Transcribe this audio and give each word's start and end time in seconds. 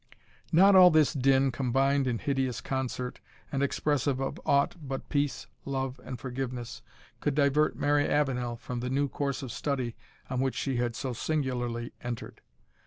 Not 0.51 0.75
all 0.75 0.89
this 0.89 1.13
din, 1.13 1.51
combined 1.51 2.07
in 2.07 2.17
hideous 2.17 2.59
concert, 2.59 3.19
and 3.51 3.61
expressive 3.61 4.19
of 4.19 4.39
aught 4.47 4.75
but 4.81 5.09
peace, 5.09 5.45
love, 5.63 6.01
and 6.03 6.19
forgiveness, 6.19 6.81
could 7.19 7.35
divert 7.35 7.75
Mary 7.75 8.07
Avenel 8.09 8.55
from 8.55 8.79
the 8.79 8.89
new 8.89 9.07
course 9.07 9.43
of 9.43 9.51
study 9.51 9.95
on 10.27 10.39
which 10.39 10.55
she 10.55 10.77
had 10.77 10.95
so 10.95 11.13
singularly 11.13 11.93
entered. 12.01 12.41